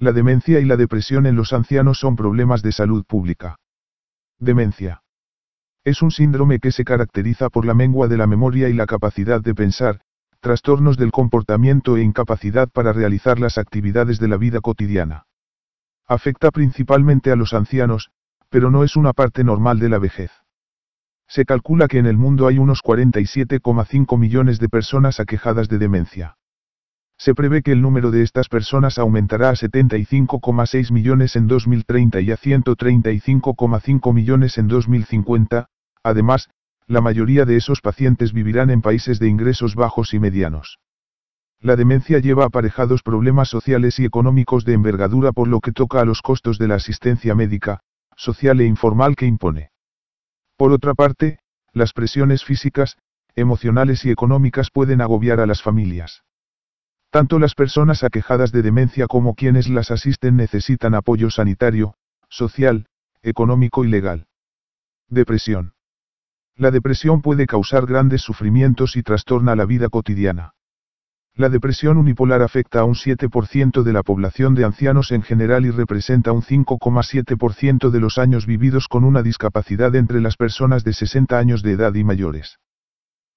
[0.00, 3.56] La demencia y la depresión en los ancianos son problemas de salud pública.
[4.38, 5.02] Demencia.
[5.84, 9.42] Es un síndrome que se caracteriza por la mengua de la memoria y la capacidad
[9.42, 10.00] de pensar,
[10.40, 15.26] trastornos del comportamiento e incapacidad para realizar las actividades de la vida cotidiana.
[16.06, 18.10] Afecta principalmente a los ancianos,
[18.48, 20.32] pero no es una parte normal de la vejez.
[21.28, 26.38] Se calcula que en el mundo hay unos 47,5 millones de personas aquejadas de demencia.
[27.20, 32.30] Se prevé que el número de estas personas aumentará a 75,6 millones en 2030 y
[32.30, 35.66] a 135,5 millones en 2050,
[36.02, 36.48] además,
[36.86, 40.78] la mayoría de esos pacientes vivirán en países de ingresos bajos y medianos.
[41.60, 46.06] La demencia lleva aparejados problemas sociales y económicos de envergadura por lo que toca a
[46.06, 47.80] los costos de la asistencia médica,
[48.16, 49.72] social e informal que impone.
[50.56, 51.40] Por otra parte,
[51.74, 52.96] las presiones físicas,
[53.36, 56.22] emocionales y económicas pueden agobiar a las familias.
[57.10, 61.94] Tanto las personas aquejadas de demencia como quienes las asisten necesitan apoyo sanitario,
[62.28, 62.86] social,
[63.22, 64.26] económico y legal.
[65.08, 65.74] Depresión.
[66.56, 70.54] La depresión puede causar grandes sufrimientos y trastorna la vida cotidiana.
[71.34, 75.70] La depresión unipolar afecta a un 7% de la población de ancianos en general y
[75.70, 81.38] representa un 5,7% de los años vividos con una discapacidad entre las personas de 60
[81.38, 82.58] años de edad y mayores.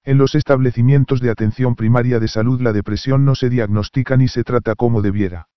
[0.06, 4.44] En los establecimientos de atención primaria de salud la depresión no se diagnostica ni se
[4.44, 5.48] trata como debiera.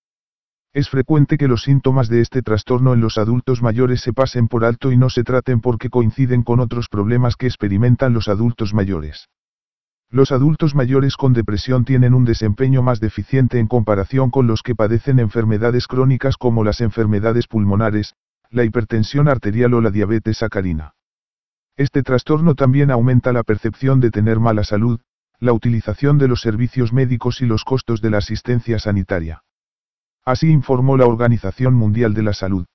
[0.72, 4.64] Es frecuente que los síntomas de este trastorno en los adultos mayores se pasen por
[4.64, 9.30] alto y no se traten porque coinciden con otros problemas que experimentan los adultos mayores.
[10.10, 14.76] Los adultos mayores con depresión tienen un desempeño más deficiente en comparación con los que
[14.76, 18.14] padecen enfermedades crónicas como las enfermedades pulmonares,
[18.50, 20.95] la hipertensión arterial o la diabetes sacarina.
[21.76, 25.00] Este trastorno también aumenta la percepción de tener mala salud,
[25.38, 29.42] la utilización de los servicios médicos y los costos de la asistencia sanitaria.
[30.24, 32.66] Así informó la Organización Mundial de la Salud.